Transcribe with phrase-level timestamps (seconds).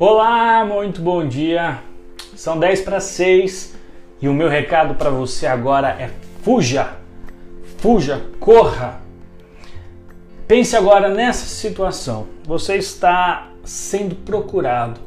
[0.00, 1.80] Olá, muito bom dia.
[2.36, 3.76] São 10 para 6
[4.22, 6.08] e o meu recado para você agora é
[6.40, 6.92] fuja.
[7.78, 9.00] Fuja, corra.
[10.46, 12.28] Pense agora nessa situação.
[12.44, 15.00] Você está sendo procurado.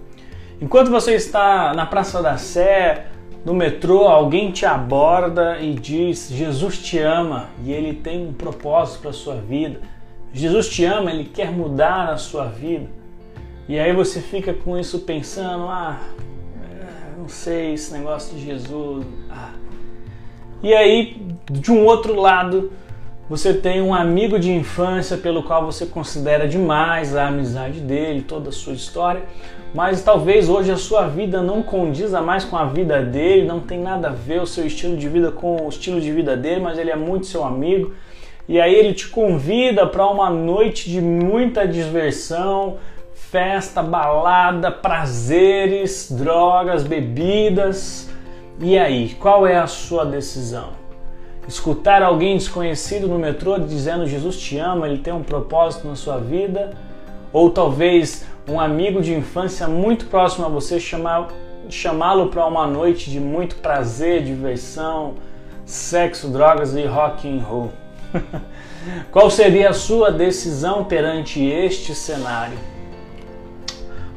[0.59, 3.05] Enquanto você está na Praça da Sé,
[3.45, 9.03] no metrô, alguém te aborda e diz: Jesus te ama e ele tem um propósito
[9.03, 9.79] para sua vida.
[10.33, 12.99] Jesus te ama, ele quer mudar a sua vida.
[13.67, 15.99] E aí você fica com isso pensando: ah,
[16.63, 19.05] é, não sei, esse negócio de Jesus.
[19.29, 19.53] Ah.
[20.63, 21.17] E aí,
[21.49, 22.71] de um outro lado,
[23.31, 28.49] você tem um amigo de infância pelo qual você considera demais a amizade dele, toda
[28.49, 29.23] a sua história,
[29.73, 33.79] mas talvez hoje a sua vida não condiza mais com a vida dele, não tem
[33.79, 36.77] nada a ver o seu estilo de vida com o estilo de vida dele, mas
[36.77, 37.93] ele é muito seu amigo.
[38.49, 42.79] E aí ele te convida para uma noite de muita diversão,
[43.31, 48.09] festa, balada, prazeres, drogas, bebidas.
[48.59, 50.71] E aí, qual é a sua decisão?
[51.47, 56.17] Escutar alguém desconhecido no metrô dizendo Jesus te ama, ele tem um propósito na sua
[56.17, 56.73] vida?
[57.31, 63.19] Ou talvez um amigo de infância muito próximo a você chamá-lo para uma noite de
[63.19, 65.13] muito prazer, diversão,
[65.65, 67.71] sexo, drogas e rock and roll.
[69.09, 72.70] Qual seria a sua decisão perante este cenário?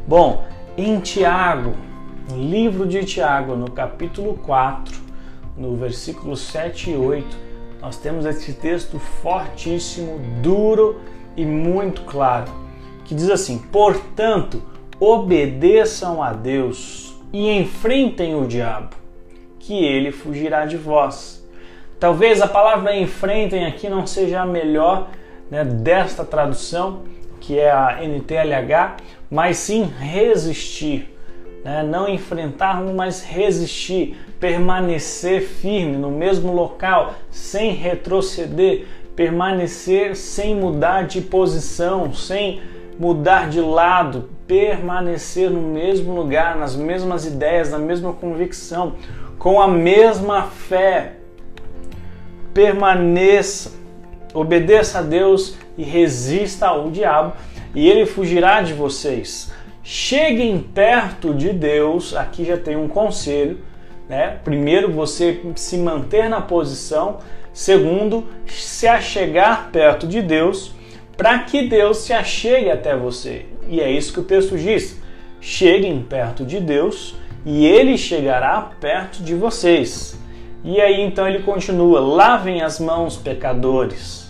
[0.06, 0.44] Bom,
[0.76, 1.72] em Tiago,
[2.30, 4.94] livro de Tiago, no capítulo 4,
[5.56, 7.34] no versículo 7 e 8,
[7.80, 11.00] nós temos esse texto fortíssimo, duro
[11.34, 12.52] e muito claro,
[13.06, 14.62] que diz assim: Portanto,
[15.00, 18.90] obedeçam a Deus e enfrentem o diabo,
[19.58, 21.42] que ele fugirá de vós.
[21.98, 25.08] Talvez a palavra enfrentem aqui não seja a melhor
[25.50, 27.04] né, desta tradução,
[27.46, 28.96] que é a NTLH,
[29.30, 31.14] mas sim resistir.
[31.62, 31.82] Né?
[31.82, 41.20] Não enfrentarmos, mas resistir permanecer firme no mesmo local, sem retroceder, permanecer sem mudar de
[41.20, 42.60] posição, sem
[42.98, 48.94] mudar de lado, permanecer no mesmo lugar, nas mesmas ideias, na mesma convicção,
[49.38, 51.14] com a mesma fé.
[52.52, 53.72] Permaneça,
[54.34, 57.32] obedeça a Deus e resista ao diabo,
[57.74, 59.50] e ele fugirá de vocês.
[59.82, 63.58] Cheguem perto de Deus, aqui já tem um conselho
[64.08, 64.38] né?
[64.44, 67.18] Primeiro, você se manter na posição.
[67.52, 70.72] Segundo, se achegar perto de Deus,
[71.16, 73.46] para que Deus se achegue até você.
[73.68, 75.00] E é isso que o texto diz:
[75.40, 77.14] cheguem perto de Deus
[77.46, 80.18] e ele chegará perto de vocês.
[80.64, 84.23] E aí então ele continua: lavem as mãos, pecadores,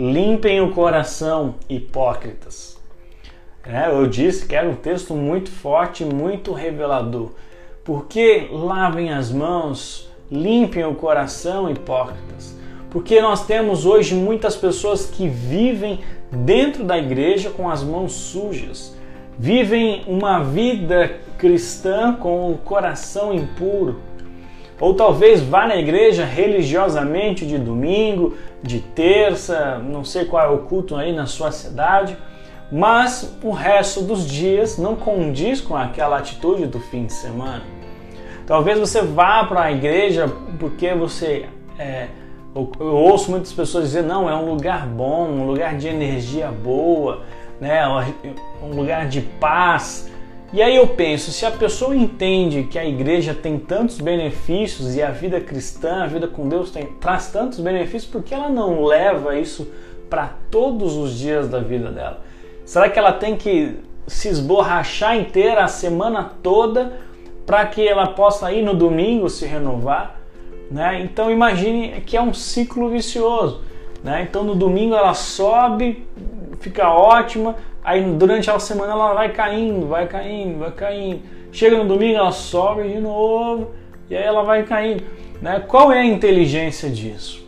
[0.00, 2.80] limpem o coração, hipócritas.
[3.62, 7.32] É, eu disse que era um texto muito forte, muito revelador.
[7.84, 12.58] Porque lavem as mãos, limpem o coração, hipócritas.
[12.88, 16.00] Porque nós temos hoje muitas pessoas que vivem
[16.32, 18.96] dentro da igreja com as mãos sujas,
[19.38, 24.00] vivem uma vida cristã com o coração impuro.
[24.80, 30.58] Ou talvez vá na igreja religiosamente de domingo, de terça, não sei qual é o
[30.58, 32.16] culto aí na sua cidade,
[32.72, 37.62] mas o resto dos dias não condiz com aquela atitude do fim de semana.
[38.46, 41.46] Talvez você vá para a igreja porque você.
[41.78, 42.08] É,
[42.54, 47.22] eu, ouço muitas pessoas dizer: não, é um lugar bom, um lugar de energia boa,
[47.60, 47.82] né,
[48.62, 50.10] um lugar de paz.
[50.52, 55.02] E aí eu penso, se a pessoa entende que a igreja tem tantos benefícios e
[55.02, 58.82] a vida cristã, a vida com Deus tem, traz tantos benefícios, por que ela não
[58.82, 59.70] leva isso
[60.08, 62.24] para todos os dias da vida dela?
[62.64, 63.76] Será que ela tem que
[64.08, 66.98] se esborrachar inteira a semana toda
[67.46, 70.18] para que ela possa ir no domingo se renovar?
[70.68, 71.00] Né?
[71.00, 73.62] Então imagine que é um ciclo vicioso.
[74.02, 74.26] Né?
[74.28, 76.04] Então no domingo ela sobe,
[76.58, 81.22] fica ótima, aí durante a semana ela vai caindo, vai caindo, vai caindo.
[81.52, 83.70] Chega no domingo ela sobe de novo
[84.08, 85.04] e aí ela vai caindo.
[85.40, 85.64] Né?
[85.66, 87.46] Qual é a inteligência disso?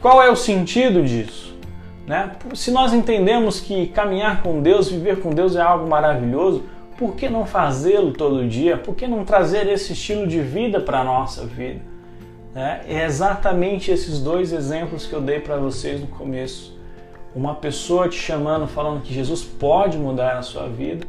[0.00, 1.56] Qual é o sentido disso?
[2.06, 2.32] Né?
[2.54, 6.62] Se nós entendemos que caminhar com Deus, viver com Deus é algo maravilhoso,
[6.98, 8.76] por que não fazê-lo todo dia?
[8.76, 11.80] Por que não trazer esse estilo de vida para a nossa vida?
[12.54, 12.82] Né?
[12.86, 16.78] É exatamente esses dois exemplos que eu dei para vocês no começo.
[17.34, 21.04] Uma pessoa te chamando, falando que Jesus pode mudar a sua vida,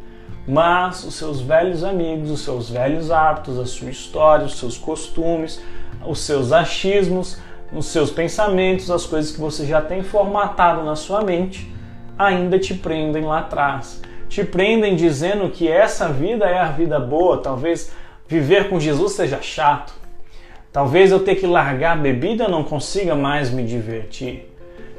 [0.48, 5.62] mas os seus velhos amigos, os seus velhos hábitos, a sua história, os seus costumes,
[6.06, 7.38] os seus achismos,
[7.72, 11.72] os seus pensamentos, as coisas que você já tem formatado na sua mente,
[12.18, 17.38] ainda te prendem lá atrás, te prendem dizendo que essa vida é a vida boa,
[17.38, 17.92] talvez
[18.28, 19.94] viver com Jesus seja chato.
[20.72, 24.55] Talvez eu ter que largar a bebida não consiga mais me divertir.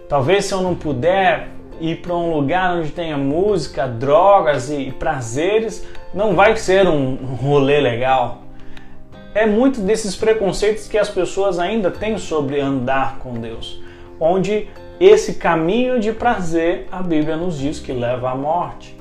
[0.09, 1.49] Talvez se eu não puder
[1.81, 7.81] ir para um lugar onde tenha música, drogas e prazeres, não vai ser um rolê
[7.81, 8.43] legal.
[9.35, 13.83] É muito desses preconceitos que as pessoas ainda têm sobre andar com Deus,
[14.19, 14.69] onde
[14.99, 18.97] esse caminho de prazer a Bíblia nos diz que leva à morte.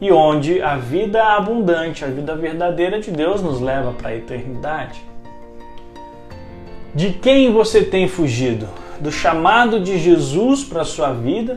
[0.00, 5.00] E onde a vida abundante, a vida verdadeira de Deus nos leva para a eternidade.
[6.94, 8.68] De quem você tem fugido?
[9.00, 11.56] Do chamado de Jesus para a sua vida,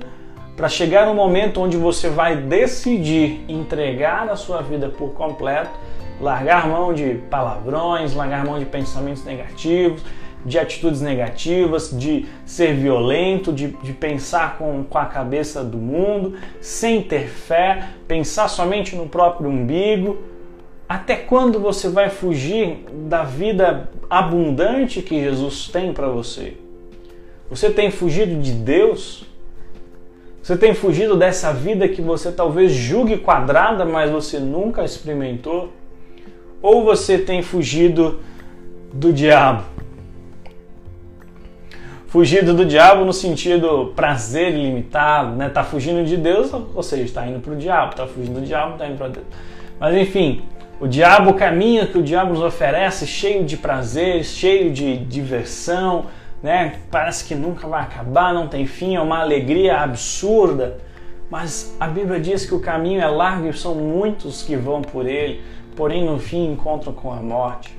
[0.55, 5.71] para chegar no momento onde você vai decidir entregar a sua vida por completo,
[6.19, 10.01] largar mão de palavrões, largar mão de pensamentos negativos,
[10.43, 16.35] de atitudes negativas, de ser violento, de, de pensar com, com a cabeça do mundo,
[16.59, 20.17] sem ter fé, pensar somente no próprio umbigo
[20.87, 26.55] até quando você vai fugir da vida abundante que Jesus tem para você?
[27.49, 29.25] Você tem fugido de Deus?
[30.41, 35.73] Você tem fugido dessa vida que você talvez julgue quadrada, mas você nunca experimentou?
[36.61, 38.19] Ou você tem fugido
[38.93, 39.63] do diabo?
[42.07, 45.49] Fugido do diabo no sentido prazer ilimitado, né?
[45.49, 47.95] Tá fugindo de Deus, ou seja, está indo para o diabo.
[47.95, 49.25] Tá fugindo do diabo, está indo para Deus.
[49.79, 50.41] Mas enfim,
[50.79, 56.05] o diabo, o caminho que o diabo nos oferece, cheio de prazer, cheio de diversão,
[56.41, 56.75] né?
[56.91, 60.77] Parece que nunca vai acabar, não tem fim, é uma alegria absurda.
[61.29, 65.05] Mas a Bíblia diz que o caminho é largo e são muitos que vão por
[65.05, 65.41] ele,
[65.75, 67.77] porém no fim encontram com a morte.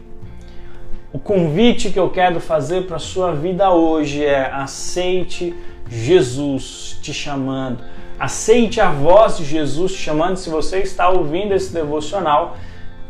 [1.10, 5.54] O convite que eu quero fazer para a sua vida hoje é aceite
[5.88, 7.82] Jesus te chamando.
[8.20, 12.56] Aceite a voz de Jesus te chamando se você está ouvindo esse devocional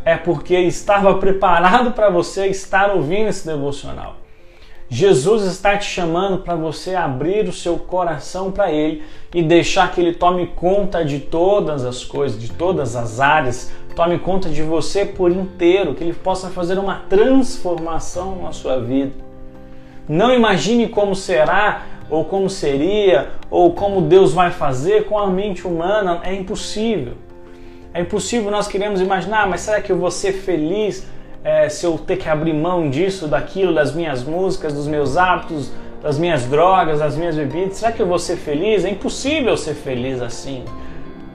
[0.04, 4.16] é porque estava preparado para você estar ouvindo esse devocional.
[4.90, 9.02] Jesus está te chamando para você abrir o seu coração para Ele
[9.34, 14.18] e deixar que Ele tome conta de todas as coisas, de todas as áreas, tome
[14.18, 19.12] conta de você por inteiro, que Ele possa fazer uma transformação na sua vida.
[20.08, 25.66] Não imagine como será, ou como seria, ou como Deus vai fazer com a mente
[25.66, 27.12] humana, é impossível.
[27.92, 31.06] É impossível nós queremos imaginar, mas será que eu vou ser feliz
[31.44, 35.70] é, se eu ter que abrir mão disso, daquilo, das minhas músicas, dos meus hábitos,
[36.02, 37.76] das minhas drogas, das minhas bebidas?
[37.76, 38.84] Será que eu vou ser feliz?
[38.84, 40.64] É impossível ser feliz assim.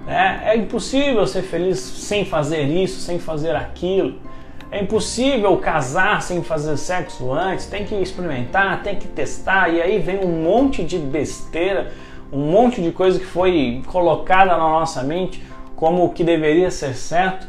[0.07, 4.19] É, é impossível ser feliz sem fazer isso, sem fazer aquilo.
[4.69, 9.99] É impossível casar sem fazer sexo antes, tem que experimentar, tem que testar, e aí
[9.99, 11.91] vem um monte de besteira,
[12.31, 15.43] um monte de coisa que foi colocada na nossa mente
[15.75, 17.47] como o que deveria ser certo,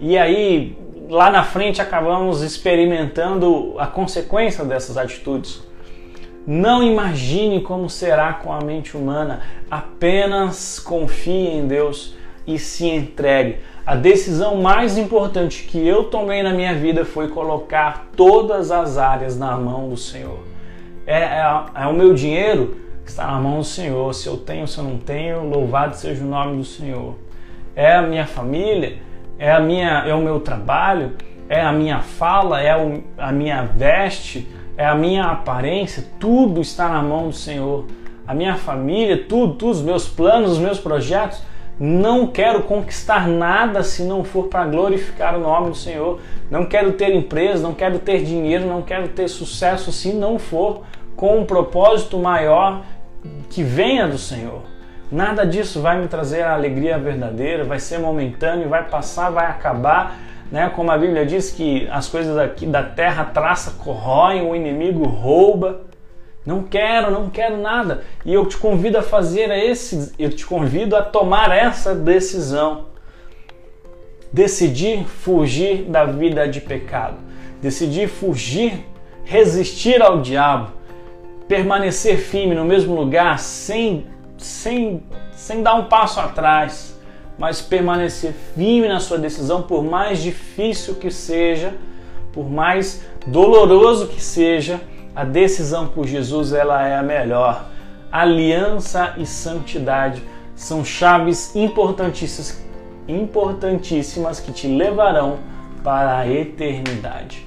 [0.00, 0.78] e aí
[1.08, 5.62] lá na frente acabamos experimentando a consequência dessas atitudes.
[6.46, 12.14] Não imagine como será com a mente humana, apenas confie em Deus
[12.46, 13.58] e se entregue.
[13.86, 19.38] A decisão mais importante que eu tomei na minha vida foi colocar todas as áreas
[19.38, 20.40] na mão do Senhor.
[21.06, 24.14] É, é, é o meu dinheiro que está na mão do Senhor.
[24.14, 27.14] Se eu tenho, se eu não tenho, louvado seja o nome do Senhor
[27.76, 28.98] é a minha família,
[29.44, 31.12] é, a minha, é o meu trabalho,
[31.50, 32.70] é a minha fala, é
[33.18, 37.84] a minha veste, é a minha aparência, tudo está na mão do Senhor.
[38.26, 41.42] A minha família, tudo, todos os meus planos, os meus projetos,
[41.78, 46.20] não quero conquistar nada se não for para glorificar o nome do Senhor.
[46.50, 50.84] Não quero ter empresa, não quero ter dinheiro, não quero ter sucesso se não for
[51.14, 52.80] com um propósito maior
[53.50, 54.62] que venha do Senhor.
[55.10, 60.18] Nada disso vai me trazer a alegria verdadeira, vai ser momentâneo, vai passar, vai acabar.
[60.50, 60.70] Né?
[60.74, 65.82] Como a Bíblia diz que as coisas aqui da terra traça, corroem, o inimigo rouba.
[66.44, 68.02] Não quero, não quero nada.
[68.24, 72.86] E eu te convido a fazer esse, eu te convido a tomar essa decisão.
[74.32, 77.16] Decidir fugir da vida de pecado.
[77.62, 78.84] Decidir fugir,
[79.24, 80.72] resistir ao diabo,
[81.48, 84.06] permanecer firme no mesmo lugar sem
[84.44, 86.98] sem, sem dar um passo atrás,
[87.38, 91.74] mas permanecer firme na sua decisão, por mais difícil que seja,
[92.32, 94.80] por mais doloroso que seja,
[95.16, 97.66] a decisão por Jesus ela é a melhor.
[98.12, 100.22] Aliança e santidade
[100.54, 102.62] são chaves importantíssimas,
[103.08, 105.38] importantíssimas que te levarão
[105.82, 107.46] para a eternidade.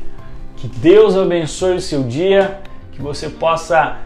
[0.57, 2.59] Que Deus abençoe o seu dia,
[2.91, 3.97] que você possa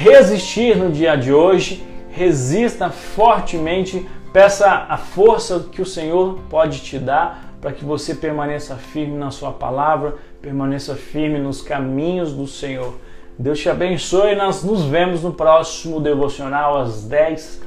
[0.00, 6.98] resistir no dia de hoje, resista fortemente Peça a força que o Senhor pode te
[7.00, 12.94] dar para que você permaneça firme na sua palavra, permaneça firme nos caminhos do Senhor.
[13.36, 17.60] Deus te abençoe e nós nos vemos no próximo devocional às 10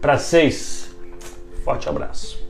[0.00, 0.96] para 6.
[1.64, 2.49] Forte abraço.